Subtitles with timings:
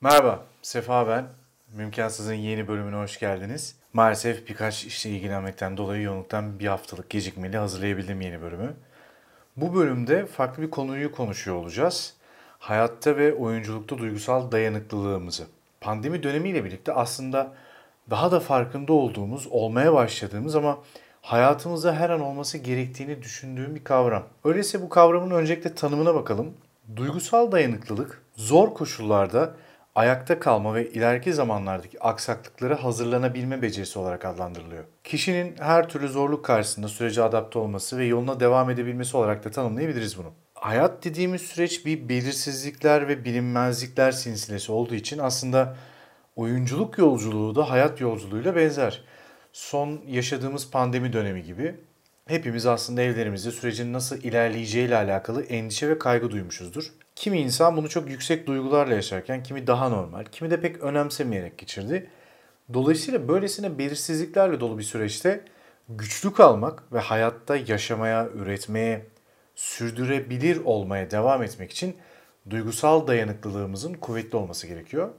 [0.00, 1.24] Merhaba, Sefa ben.
[1.72, 3.76] Mümkansız'ın yeni bölümüne hoş geldiniz.
[3.92, 8.74] Maalesef birkaç işle ilgilenmekten dolayı yoğunluktan bir haftalık gecikmeli hazırlayabildim yeni bölümü.
[9.56, 12.14] Bu bölümde farklı bir konuyu konuşuyor olacağız.
[12.58, 15.46] Hayatta ve oyunculukta duygusal dayanıklılığımızı.
[15.80, 17.52] Pandemi dönemiyle birlikte aslında
[18.10, 20.78] daha da farkında olduğumuz, olmaya başladığımız ama
[21.22, 24.24] hayatımızda her an olması gerektiğini düşündüğüm bir kavram.
[24.44, 26.54] Öyleyse bu kavramın öncelikle tanımına bakalım.
[26.96, 29.54] Duygusal dayanıklılık zor koşullarda
[29.96, 34.84] ayakta kalma ve ileriki zamanlardaki aksaklıklara hazırlanabilme becerisi olarak adlandırılıyor.
[35.04, 40.18] Kişinin her türlü zorluk karşısında sürece adapte olması ve yoluna devam edebilmesi olarak da tanımlayabiliriz
[40.18, 40.32] bunu.
[40.54, 45.76] Hayat dediğimiz süreç bir belirsizlikler ve bilinmezlikler silsilesi olduğu için aslında
[46.36, 49.04] oyunculuk yolculuğu da hayat yolculuğuyla benzer.
[49.52, 51.74] Son yaşadığımız pandemi dönemi gibi
[52.28, 56.92] hepimiz aslında evlerimizde sürecin nasıl ilerleyeceğiyle alakalı endişe ve kaygı duymuşuzdur.
[57.16, 62.10] Kimi insan bunu çok yüksek duygularla yaşarken kimi daha normal, kimi de pek önemsemeyerek geçirdi.
[62.74, 65.44] Dolayısıyla böylesine belirsizliklerle dolu bir süreçte
[65.88, 69.06] güçlü kalmak ve hayatta yaşamaya, üretmeye,
[69.54, 71.96] sürdürebilir olmaya devam etmek için
[72.50, 75.10] duygusal dayanıklılığımızın kuvvetli olması gerekiyor.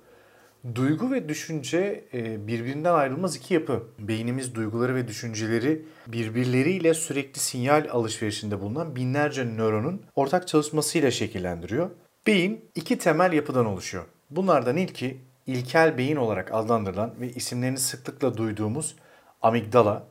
[0.76, 3.84] Duygu ve düşünce e, birbirinden ayrılmaz iki yapı.
[4.00, 11.90] Beynimiz duyguları ve düşünceleri birbirleriyle sürekli sinyal alışverişinde bulunan binlerce nöronun ortak çalışmasıyla şekillendiriyor.
[12.28, 14.06] Beyin iki temel yapıdan oluşuyor.
[14.30, 18.95] Bunlardan ilki ilkel beyin olarak adlandırılan ve isimlerini sıklıkla duyduğumuz
[19.42, 20.08] amigdala,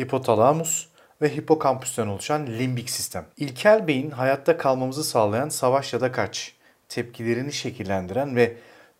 [0.00, 0.88] hipotalamus
[1.22, 3.26] ve hipokampüsten oluşan limbik sistem.
[3.36, 6.54] İlkel beyin hayatta kalmamızı sağlayan savaş ya da kaç
[6.88, 8.56] tepkilerini şekillendiren ve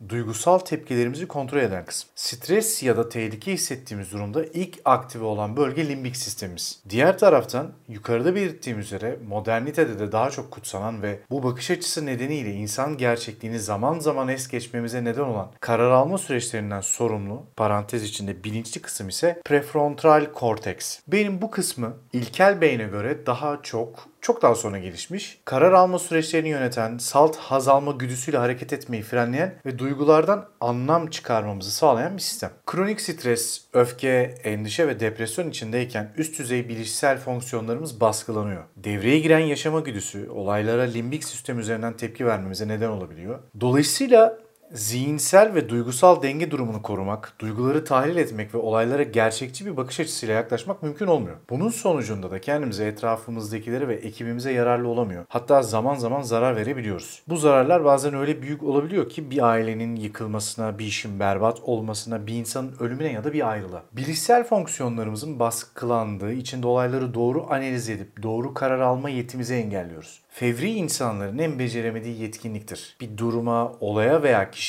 [0.08, 2.10] duygusal tepkilerimizi kontrol eden kısım.
[2.14, 6.82] Stres ya da tehlike hissettiğimiz durumda ilk aktive olan bölge limbik sistemimiz.
[6.88, 12.52] Diğer taraftan yukarıda belirttiğim üzere modernitede de daha çok kutsanan ve bu bakış açısı nedeniyle
[12.52, 18.82] insan gerçekliğini zaman zaman es geçmemize neden olan karar alma süreçlerinden sorumlu, parantez içinde bilinçli
[18.82, 20.98] kısım ise prefrontal korteks.
[21.08, 25.40] Benim bu kısmı ilkel beyne göre daha çok çok daha sonra gelişmiş.
[25.44, 31.70] Karar alma süreçlerini yöneten, salt haz alma güdüsüyle hareket etmeyi frenleyen ve duygulardan anlam çıkarmamızı
[31.70, 32.50] sağlayan bir sistem.
[32.66, 38.64] Kronik stres, öfke, endişe ve depresyon içindeyken üst düzey bilişsel fonksiyonlarımız baskılanıyor.
[38.76, 43.38] Devreye giren yaşama güdüsü olaylara limbik sistem üzerinden tepki vermemize neden olabiliyor.
[43.60, 44.38] Dolayısıyla
[44.72, 50.34] zihinsel ve duygusal denge durumunu korumak, duyguları tahlil etmek ve olaylara gerçekçi bir bakış açısıyla
[50.34, 51.36] yaklaşmak mümkün olmuyor.
[51.50, 55.24] Bunun sonucunda da kendimize, etrafımızdakilere ve ekibimize yararlı olamıyor.
[55.28, 57.22] Hatta zaman zaman zarar verebiliyoruz.
[57.28, 62.34] Bu zararlar bazen öyle büyük olabiliyor ki bir ailenin yıkılmasına, bir işin berbat olmasına, bir
[62.34, 63.82] insanın ölümüne ya da bir ayrılığa.
[63.92, 70.20] Bilişsel fonksiyonlarımızın baskılandığı, içinde olayları doğru analiz edip doğru karar alma yetimizi engelliyoruz.
[70.28, 72.96] Fevri insanların en beceremediği yetkinliktir.
[73.00, 74.59] Bir duruma, olaya veya kişiye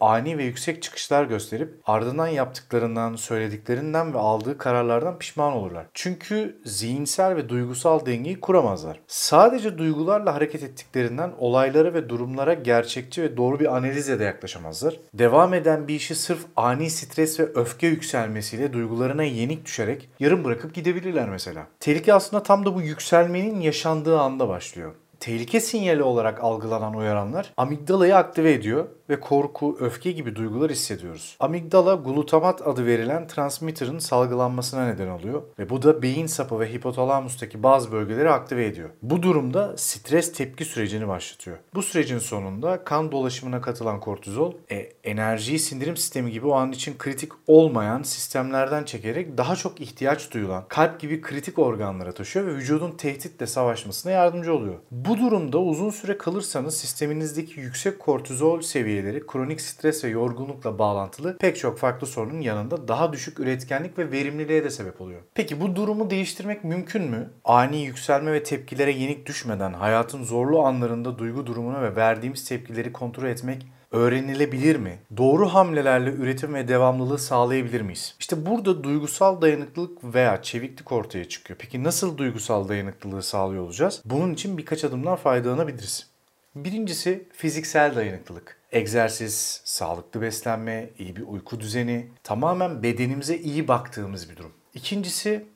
[0.00, 5.86] ani ve yüksek çıkışlar gösterip ardından yaptıklarından, söylediklerinden ve aldığı kararlardan pişman olurlar.
[5.94, 9.00] Çünkü zihinsel ve duygusal dengeyi kuramazlar.
[9.06, 14.96] Sadece duygularla hareket ettiklerinden olaylara ve durumlara gerçekçi ve doğru bir analizle de yaklaşamazlar.
[15.14, 20.74] Devam eden bir işi sırf ani stres ve öfke yükselmesiyle duygularına yenik düşerek yarım bırakıp
[20.74, 21.66] gidebilirler mesela.
[21.80, 28.16] Tehlike aslında tam da bu yükselmenin yaşandığı anda başlıyor tehlike sinyali olarak algılanan uyaranlar amigdalayı
[28.16, 31.36] aktive ediyor ve korku, öfke gibi duygular hissediyoruz.
[31.40, 37.62] Amigdala glutamat adı verilen transmitter'ın salgılanmasına neden oluyor ve bu da beyin sapı ve hipotalamustaki
[37.62, 38.90] bazı bölgeleri aktive ediyor.
[39.02, 41.56] Bu durumda stres tepki sürecini başlatıyor.
[41.74, 46.98] Bu sürecin sonunda kan dolaşımına katılan kortizol e, enerjiyi sindirim sistemi gibi o an için
[46.98, 52.90] kritik olmayan sistemlerden çekerek daha çok ihtiyaç duyulan kalp gibi kritik organlara taşıyor ve vücudun
[52.90, 54.74] tehditle savaşmasına yardımcı oluyor.
[54.90, 58.60] Bu durumda uzun süre kalırsanız sisteminizdeki yüksek kortizol
[58.98, 64.12] seviyeleri kronik stres ve yorgunlukla bağlantılı pek çok farklı sorunun yanında daha düşük üretkenlik ve
[64.12, 65.20] verimliliğe de sebep oluyor.
[65.34, 67.30] Peki bu durumu değiştirmek mümkün mü?
[67.44, 73.28] Ani yükselme ve tepkilere yenik düşmeden hayatın zorlu anlarında duygu durumunu ve verdiğimiz tepkileri kontrol
[73.28, 74.98] etmek öğrenilebilir mi?
[75.16, 78.16] Doğru hamlelerle üretim ve devamlılığı sağlayabilir miyiz?
[78.20, 81.58] İşte burada duygusal dayanıklılık veya çeviklik ortaya çıkıyor.
[81.58, 84.02] Peki nasıl duygusal dayanıklılığı sağlıyor olacağız?
[84.04, 86.17] Bunun için birkaç adımdan faydalanabiliriz.
[86.54, 88.56] Birincisi fiziksel dayanıklılık.
[88.72, 94.52] Egzersiz, sağlıklı beslenme, iyi bir uyku düzeni, tamamen bedenimize iyi baktığımız bir durum.
[94.74, 95.46] İkincisi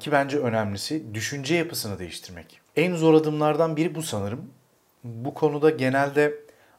[0.00, 2.60] ki bence önemlisi düşünce yapısını değiştirmek.
[2.76, 4.50] En zor adımlardan biri bu sanırım.
[5.04, 6.34] Bu konuda genelde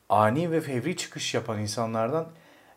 [0.09, 2.27] ani ve fevri çıkış yapan insanlardan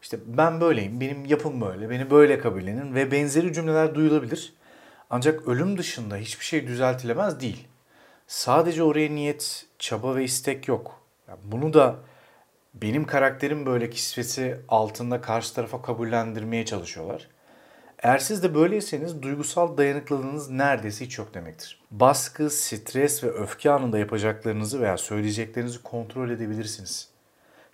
[0.02, 4.52] işte ben böyleyim, benim yapım böyle, beni böyle kabullenin ve benzeri cümleler duyulabilir.
[5.10, 7.68] Ancak ölüm dışında hiçbir şey düzeltilemez değil.
[8.26, 11.00] Sadece oraya niyet, çaba ve istek yok.
[11.44, 11.96] Bunu da
[12.74, 17.28] Benim karakterim böyle kisvesi altında karşı tarafa kabullendirmeye çalışıyorlar.
[17.98, 21.82] Eğer siz de böyleyseniz duygusal dayanıklılığınız neredeyse hiç yok demektir.
[21.90, 27.08] Baskı, stres ve öfke anında yapacaklarınızı veya söyleyeceklerinizi kontrol edebilirsiniz.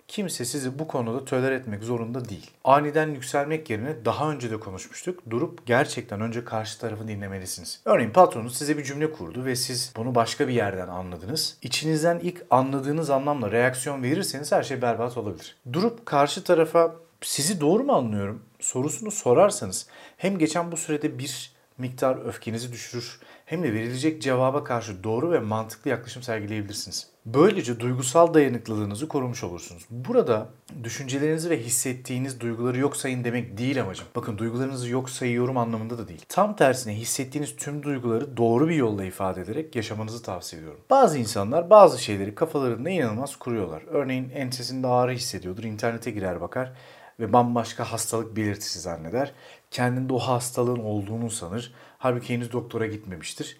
[0.07, 2.51] Kimse sizi bu konuda töler etmek zorunda değil.
[2.63, 5.19] Aniden yükselmek yerine daha önce de konuşmuştuk.
[5.29, 7.81] Durup gerçekten önce karşı tarafı dinlemelisiniz.
[7.85, 11.57] Örneğin patronunuz size bir cümle kurdu ve siz bunu başka bir yerden anladınız.
[11.61, 15.55] İçinizden ilk anladığınız anlamla reaksiyon verirseniz her şey berbat olabilir.
[15.73, 19.87] Durup karşı tarafa sizi doğru mu anlıyorum sorusunu sorarsanız
[20.17, 25.39] hem geçen bu sürede bir miktar öfkenizi düşürür hem de verilecek cevaba karşı doğru ve
[25.39, 27.07] mantıklı yaklaşım sergileyebilirsiniz.
[27.25, 29.85] Böylece duygusal dayanıklılığınızı korumuş olursunuz.
[29.89, 30.49] Burada
[30.83, 34.05] düşüncelerinizi ve hissettiğiniz duyguları yok sayın demek değil amacım.
[34.15, 36.25] Bakın duygularınızı yok sayıyorum anlamında da değil.
[36.29, 40.81] Tam tersine hissettiğiniz tüm duyguları doğru bir yolla ifade ederek yaşamanızı tavsiye ediyorum.
[40.89, 43.83] Bazı insanlar bazı şeyleri kafalarında inanılmaz kuruyorlar.
[43.87, 46.73] Örneğin ensesinde ağrı hissediyordur, internete girer bakar
[47.19, 49.33] ve bambaşka hastalık belirtisi zanneder.
[49.71, 51.73] Kendinde o hastalığın olduğunu sanır.
[51.97, 53.57] Halbuki henüz doktora gitmemiştir.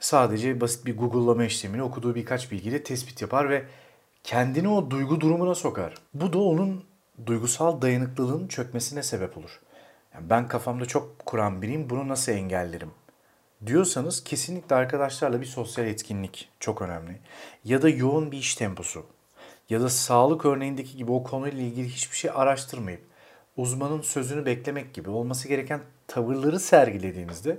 [0.00, 3.64] Sadece basit bir Google'lama işlemini okuduğu birkaç bilgiyle tespit yapar ve
[4.24, 5.94] kendini o duygu durumuna sokar.
[6.14, 6.84] Bu da onun
[7.26, 9.60] duygusal dayanıklılığın çökmesine sebep olur.
[10.14, 12.90] Yani ben kafamda çok kuran biriyim bunu nasıl engellerim
[13.66, 17.20] diyorsanız kesinlikle arkadaşlarla bir sosyal etkinlik çok önemli.
[17.64, 19.06] Ya da yoğun bir iş temposu.
[19.70, 23.00] Ya da sağlık örneğindeki gibi o konuyla ilgili hiçbir şey araştırmayıp
[23.56, 25.80] uzmanın sözünü beklemek gibi olması gereken
[26.10, 27.58] tavırları sergilediğinizde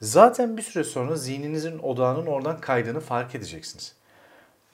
[0.00, 3.94] zaten bir süre sonra zihninizin odağının oradan kaydığını fark edeceksiniz.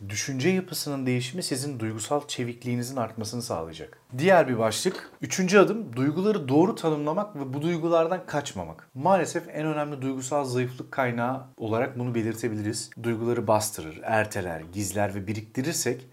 [0.09, 3.99] Düşünce yapısının değişimi sizin duygusal çevikliğinizin artmasını sağlayacak.
[4.19, 8.89] Diğer bir başlık, üçüncü adım duyguları doğru tanımlamak ve bu duygulardan kaçmamak.
[8.95, 12.91] Maalesef en önemli duygusal zayıflık kaynağı olarak bunu belirtebiliriz.
[13.03, 16.07] Duyguları bastırır, erteler, gizler ve biriktirirsek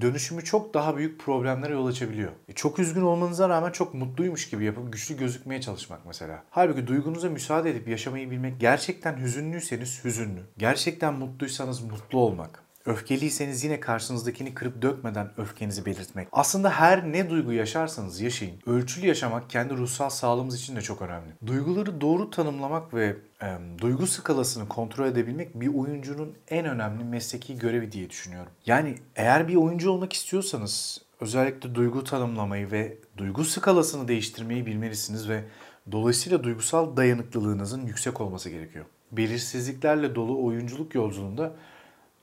[0.00, 2.32] dönüşümü çok daha büyük problemlere yol açabiliyor.
[2.48, 6.44] E çok üzgün olmanıza rağmen çok mutluymuş gibi yapıp güçlü gözükmeye çalışmak mesela.
[6.50, 13.80] Halbuki duygunuza müsaade edip yaşamayı bilmek gerçekten hüzünlüyseniz hüzünlü, gerçekten mutluysanız mutlu olmak, Öfkeliyseniz yine
[13.80, 16.28] karşınızdakini kırıp dökmeden öfkenizi belirtmek.
[16.32, 18.58] Aslında her ne duygu yaşarsanız yaşayın.
[18.66, 21.32] Ölçülü yaşamak kendi ruhsal sağlığımız için de çok önemli.
[21.46, 23.46] Duyguları doğru tanımlamak ve e,
[23.78, 28.52] duygu skalasını kontrol edebilmek bir oyuncunun en önemli mesleki görevi diye düşünüyorum.
[28.66, 35.44] Yani eğer bir oyuncu olmak istiyorsanız özellikle duygu tanımlamayı ve duygu skalasını değiştirmeyi bilmelisiniz ve
[35.92, 38.84] dolayısıyla duygusal dayanıklılığınızın yüksek olması gerekiyor.
[39.12, 41.52] Belirsizliklerle dolu oyunculuk yolculuğunda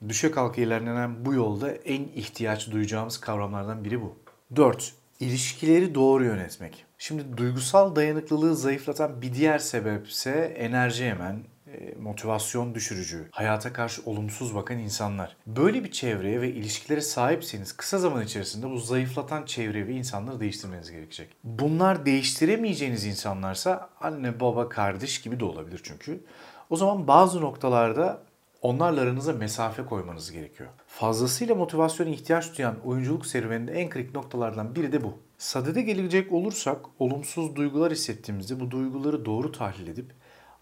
[0.09, 4.15] Düşe kalka ilerlenen bu yolda en ihtiyaç duyacağımız kavramlardan biri bu.
[4.55, 4.93] 4.
[5.19, 6.85] İlişkileri doğru yönetmek.
[6.97, 14.01] Şimdi duygusal dayanıklılığı zayıflatan bir diğer sebep ise enerji yemen, e, motivasyon düşürücü, hayata karşı
[14.05, 15.37] olumsuz bakan insanlar.
[15.47, 20.91] Böyle bir çevreye ve ilişkilere sahipseniz kısa zaman içerisinde bu zayıflatan çevre ve insanları değiştirmeniz
[20.91, 21.29] gerekecek.
[21.43, 26.23] Bunlar değiştiremeyeceğiniz insanlarsa anne, baba, kardeş gibi de olabilir çünkü.
[26.69, 28.21] O zaman bazı noktalarda
[28.61, 30.69] onlarla aranıza mesafe koymanız gerekiyor.
[30.87, 35.17] Fazlasıyla motivasyona ihtiyaç duyan oyunculuk serüveninde en kritik noktalardan biri de bu.
[35.37, 40.13] Sadede gelecek olursak olumsuz duygular hissettiğimizde bu duyguları doğru tahlil edip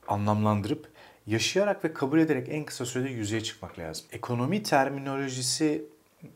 [0.08, 0.92] anlamlandırıp
[1.28, 4.06] yaşayarak ve kabul ederek en kısa sürede yüzeye çıkmak lazım.
[4.12, 5.86] Ekonomi terminolojisi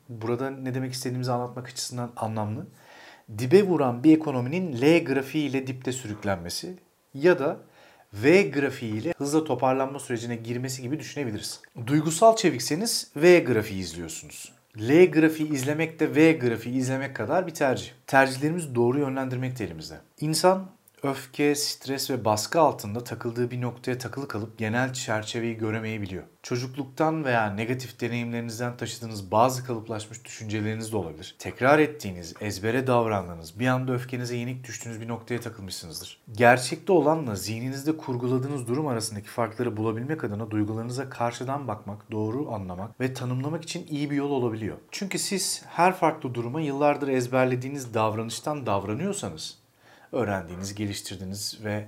[0.10, 2.68] burada ne demek istediğimizi anlatmak açısından anlamlı.
[3.38, 6.76] Dibe vuran bir ekonominin L grafiği ile dipte sürüklenmesi
[7.14, 7.58] ya da
[8.14, 11.62] V grafiği ile hızla toparlanma sürecine girmesi gibi düşünebiliriz.
[11.88, 14.52] Duygusal çevikseniz V grafiği izliyorsunuz.
[14.80, 17.92] L grafiği izlemek de V grafiği izlemek kadar bir tercih.
[18.08, 19.96] Tercihlerimizi doğru yönlendirmek de elimizde.
[20.20, 20.70] İnsan
[21.04, 26.24] öfke, stres ve baskı altında takıldığı bir noktaya takılı kalıp genel çerçeveyi göremeyebiliyor.
[26.44, 31.36] Çocukluktan veya negatif deneyimlerinizden taşıdığınız bazı kalıplaşmış düşünceleriniz de olabilir.
[31.40, 36.22] Tekrar ettiğiniz, ezbere davrandığınız, bir anda öfkenize yenik düştüğünüz bir noktaya takılmışsınızdır.
[36.32, 43.14] Gerçekte olanla zihninizde kurguladığınız durum arasındaki farkları bulabilmek adına duygularınıza karşıdan bakmak, doğru anlamak ve
[43.14, 44.78] tanımlamak için iyi bir yol olabiliyor.
[44.92, 49.63] Çünkü siz her farklı duruma yıllardır ezberlediğiniz davranıştan davranıyorsanız
[50.14, 51.88] öğrendiğiniz, geliştirdiğiniz ve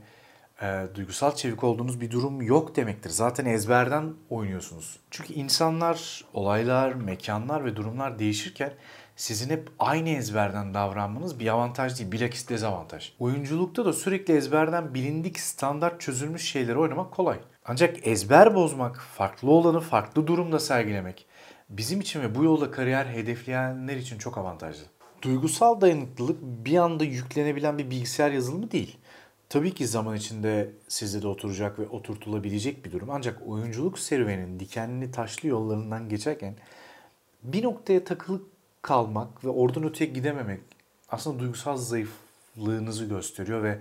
[0.61, 3.09] e, duygusal çevik olduğunuz bir durum yok demektir.
[3.09, 4.99] Zaten ezberden oynuyorsunuz.
[5.11, 8.73] Çünkü insanlar, olaylar, mekanlar ve durumlar değişirken
[9.15, 13.13] sizin hep aynı ezberden davranmanız bir avantaj değil, bilakis dezavantaj.
[13.19, 17.39] Oyunculukta da sürekli ezberden bilindik, standart çözülmüş şeyleri oynamak kolay.
[17.65, 21.27] Ancak ezber bozmak, farklı olanı farklı durumda sergilemek
[21.69, 24.83] bizim için ve bu yolda kariyer hedefleyenler için çok avantajlı.
[25.25, 28.97] Duygusal dayanıklılık bir anda yüklenebilen bir bilgisayar yazılımı değil.
[29.49, 33.09] Tabii ki zaman içinde sizde de oturacak ve oturtulabilecek bir durum.
[33.11, 36.55] Ancak oyunculuk serüvenin dikenli taşlı yollarından geçerken
[37.43, 38.49] bir noktaya takılıp
[38.81, 40.61] kalmak ve oradan öteye gidememek
[41.09, 43.79] aslında duygusal zayıflığınızı gösteriyor ve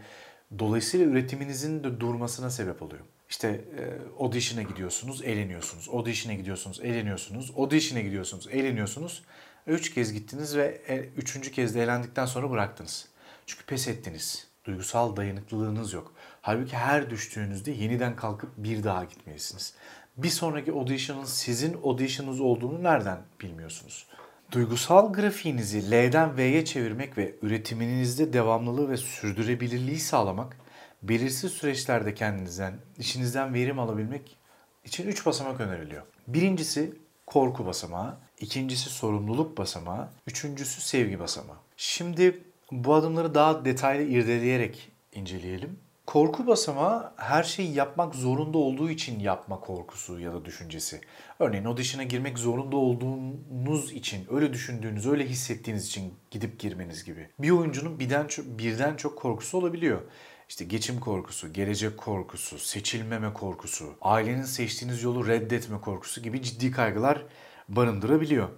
[0.58, 3.02] dolayısıyla üretiminizin de durmasına sebep oluyor.
[3.30, 3.82] İşte e,
[4.22, 5.88] audition'a gidiyorsunuz, eğleniyorsunuz.
[5.92, 7.52] Audition'a gidiyorsunuz, eğleniyorsunuz.
[7.56, 9.22] Audition'a gidiyorsunuz, eğleniyorsunuz.
[9.66, 13.08] Üç kez gittiniz ve e, üçüncü kez de eğlendikten sonra bıraktınız.
[13.46, 14.48] Çünkü pes ettiniz.
[14.64, 16.12] Duygusal dayanıklılığınız yok.
[16.40, 19.74] Halbuki her düştüğünüzde yeniden kalkıp bir daha gitmelisiniz.
[20.16, 24.06] Bir sonraki audition'ın sizin audition'ınız olduğunu nereden bilmiyorsunuz?
[24.52, 30.56] Duygusal grafiğinizi L'den V'ye çevirmek ve üretiminizde devamlılığı ve sürdürülebilirliği sağlamak,
[31.02, 34.36] belirsiz süreçlerde kendinizden, işinizden verim alabilmek
[34.84, 36.02] için 3 basamak öneriliyor.
[36.28, 36.94] Birincisi
[37.26, 41.56] korku basamağı, ikincisi sorumluluk basamağı, üçüncüsü sevgi basamağı.
[41.76, 45.78] Şimdi bu adımları daha detaylı irdeleyerek inceleyelim.
[46.06, 51.00] Korku basamağı her şeyi yapmak zorunda olduğu için yapma korkusu ya da düşüncesi.
[51.38, 57.28] Örneğin audition'a girmek zorunda olduğunuz için, öyle düşündüğünüz, öyle hissettiğiniz için gidip girmeniz gibi.
[57.38, 60.00] Bir oyuncunun birden birden çok korkusu olabiliyor.
[60.48, 67.22] İşte geçim korkusu, gelecek korkusu, seçilmeme korkusu, ailenin seçtiğiniz yolu reddetme korkusu gibi ciddi kaygılar
[67.68, 68.48] barındırabiliyor.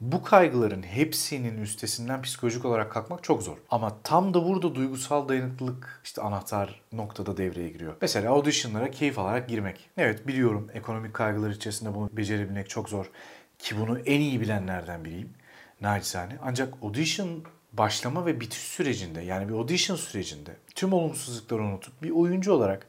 [0.00, 3.56] Bu kaygıların hepsinin üstesinden psikolojik olarak kalkmak çok zor.
[3.70, 7.96] Ama tam da burada duygusal dayanıklılık işte anahtar noktada devreye giriyor.
[8.00, 9.90] Mesela auditionlara keyif alarak girmek.
[9.96, 13.10] Evet biliyorum ekonomik kaygılar içerisinde bunu becerebilmek çok zor.
[13.58, 15.30] Ki bunu en iyi bilenlerden biriyim.
[15.80, 16.36] Naçizane.
[16.42, 22.52] Ancak audition başlama ve bitiş sürecinde yani bir audition sürecinde tüm olumsuzlukları unutup bir oyuncu
[22.52, 22.86] olarak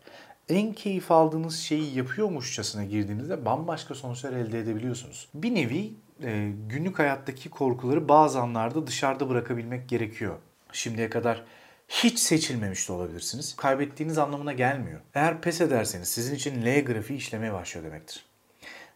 [0.50, 5.28] en keyif aldığınız şeyi yapıyormuşçasına girdiğinizde bambaşka sonuçlar elde edebiliyorsunuz.
[5.34, 10.36] Bir nevi e, günlük hayattaki korkuları bazı anlarda dışarıda bırakabilmek gerekiyor.
[10.72, 11.44] Şimdiye kadar
[11.88, 13.56] hiç seçilmemiş de olabilirsiniz.
[13.56, 15.02] Kaybettiğiniz anlamına gelmiyor.
[15.14, 18.26] Eğer pes ederseniz sizin için L grafiği işlemeye başlıyor demektir.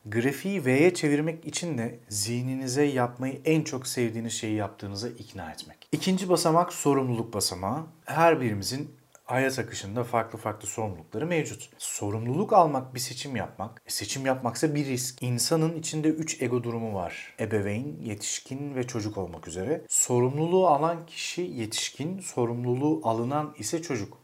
[0.06, 5.88] Grafiği V'ye çevirmek için de zihninize yapmayı en çok sevdiğiniz şeyi yaptığınıza ikna etmek.
[5.92, 7.86] İkinci basamak sorumluluk basamağı.
[8.06, 8.92] Her birimizin
[9.30, 11.70] hayat akışında farklı farklı sorumlulukları mevcut.
[11.78, 13.82] Sorumluluk almak bir seçim yapmak.
[13.86, 15.24] E seçim yapmaksa bir risk.
[15.24, 17.36] İnsanın içinde 3 ego durumu var.
[17.40, 19.82] Ebeveyn, yetişkin ve çocuk olmak üzere.
[19.88, 24.18] Sorumluluğu alan kişi yetişkin, sorumluluğu alınan ise çocuk.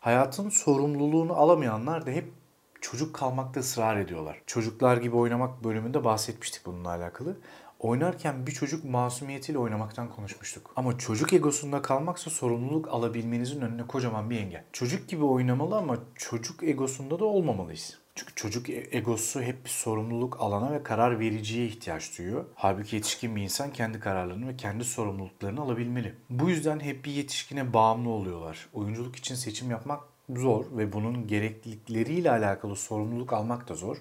[0.00, 2.32] Hayatın sorumluluğunu alamayanlar da hep
[2.80, 4.42] çocuk kalmakta ısrar ediyorlar.
[4.46, 7.36] Çocuklar gibi oynamak bölümünde bahsetmiştik bununla alakalı.
[7.84, 10.72] Oynarken bir çocuk masumiyetiyle oynamaktan konuşmuştuk.
[10.76, 14.64] Ama çocuk egosunda kalmaksa sorumluluk alabilmenizin önüne kocaman bir engel.
[14.72, 17.98] Çocuk gibi oynamalı ama çocuk egosunda da olmamalıyız.
[18.14, 22.44] Çünkü çocuk e- egosu hep bir sorumluluk alana ve karar vericiye ihtiyaç duyuyor.
[22.54, 26.14] Halbuki yetişkin bir insan kendi kararlarını ve kendi sorumluluklarını alabilmeli.
[26.30, 28.68] Bu yüzden hep bir yetişkine bağımlı oluyorlar.
[28.72, 30.00] Oyunculuk için seçim yapmak
[30.30, 33.96] zor ve bunun gereklilikleriyle alakalı sorumluluk almak da zor.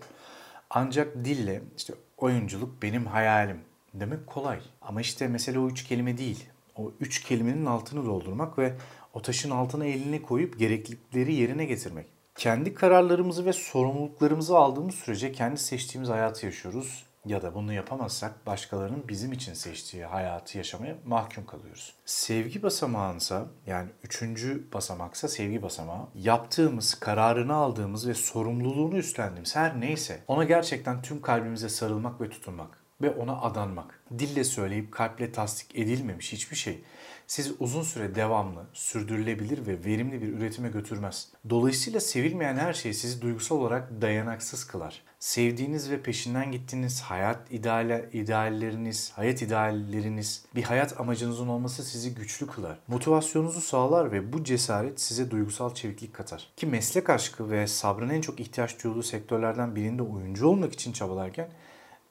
[0.69, 3.57] Ancak dille işte oyunculuk benim hayalim
[3.93, 4.59] demek kolay.
[4.81, 6.49] Ama işte mesele o üç kelime değil.
[6.75, 8.73] O üç kelimenin altını doldurmak ve
[9.13, 12.07] o taşın altına elini koyup gereklilikleri yerine getirmek.
[12.35, 19.07] Kendi kararlarımızı ve sorumluluklarımızı aldığımız sürece kendi seçtiğimiz hayatı yaşıyoruz ya da bunu yapamazsak başkalarının
[19.07, 21.93] bizim için seçtiği hayatı yaşamaya mahkum kalıyoruz.
[22.05, 30.23] Sevgi basamağınsa yani üçüncü basamaksa sevgi basamağı yaptığımız, kararını aldığımız ve sorumluluğunu üstlendiğimiz her neyse
[30.27, 33.99] ona gerçekten tüm kalbimize sarılmak ve tutunmak ve ona adanmak.
[34.19, 36.83] Dille söyleyip kalple tasdik edilmemiş hiçbir şey
[37.27, 41.29] sizi uzun süre devamlı, sürdürülebilir ve verimli bir üretime götürmez.
[41.49, 45.01] Dolayısıyla sevilmeyen her şey sizi duygusal olarak dayanaksız kılar.
[45.19, 52.47] Sevdiğiniz ve peşinden gittiğiniz hayat ideale, idealleriniz, hayat idealleriniz, bir hayat amacınızın olması sizi güçlü
[52.47, 52.79] kılar.
[52.87, 56.47] Motivasyonunuzu sağlar ve bu cesaret size duygusal çeviklik katar.
[56.57, 61.49] Ki meslek aşkı ve sabrın en çok ihtiyaç duyulduğu sektörlerden birinde oyuncu olmak için çabalarken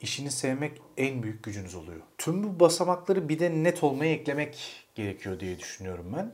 [0.03, 2.01] işini sevmek en büyük gücünüz oluyor.
[2.19, 6.33] Tüm bu basamakları bir de net olmaya eklemek gerekiyor diye düşünüyorum ben.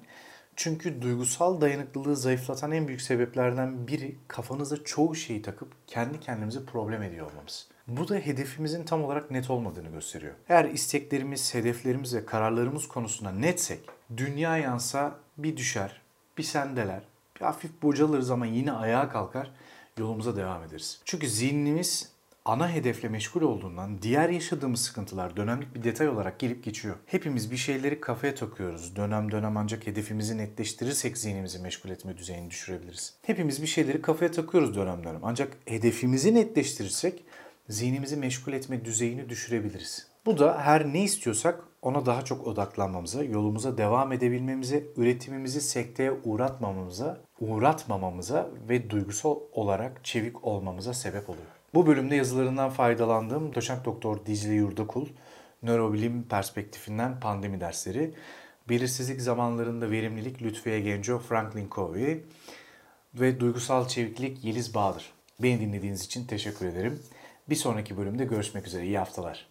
[0.56, 7.02] Çünkü duygusal dayanıklılığı zayıflatan en büyük sebeplerden biri kafanıza çoğu şeyi takıp kendi kendimize problem
[7.02, 7.68] ediyor olmamız.
[7.88, 10.34] Bu da hedefimizin tam olarak net olmadığını gösteriyor.
[10.48, 13.80] Eğer isteklerimiz, hedeflerimiz ve kararlarımız konusunda netsek,
[14.16, 16.00] dünya yansa bir düşer,
[16.38, 17.02] bir sendeler,
[17.36, 19.50] bir hafif bocalırız ama yine ayağa kalkar,
[19.98, 21.00] yolumuza devam ederiz.
[21.04, 22.12] Çünkü zihnimiz
[22.44, 26.96] ana hedefle meşgul olduğundan diğer yaşadığımız sıkıntılar dönemlik bir detay olarak gelip geçiyor.
[27.06, 28.96] Hepimiz bir şeyleri kafaya takıyoruz.
[28.96, 33.14] Dönem dönem ancak hedefimizi netleştirirsek zihnimizi meşgul etme düzeyini düşürebiliriz.
[33.22, 35.20] Hepimiz bir şeyleri kafaya takıyoruz dönem dönem.
[35.22, 37.24] Ancak hedefimizi netleştirirsek
[37.68, 40.06] zihnimizi meşgul etme düzeyini düşürebiliriz.
[40.26, 47.20] Bu da her ne istiyorsak ona daha çok odaklanmamıza, yolumuza devam edebilmemize, üretimimizi sekteye uğratmamamıza,
[47.40, 51.57] uğratmamamıza ve duygusal olarak çevik olmamıza sebep oluyor.
[51.74, 55.06] Bu bölümde yazılarından faydalandığım doçent doktor Dicle Yurdakul
[55.62, 58.14] Nörobilim perspektifinden pandemi dersleri.
[58.68, 62.24] Belirsizlik zamanlarında verimlilik Lütfiye Genco, Franklin Covey
[63.14, 65.12] ve duygusal çeviklik Yeliz Bahadır.
[65.42, 67.02] Beni dinlediğiniz için teşekkür ederim.
[67.50, 68.86] Bir sonraki bölümde görüşmek üzere.
[68.86, 69.47] İyi haftalar.